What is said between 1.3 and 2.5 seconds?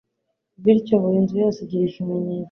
yose igira ikimenyetso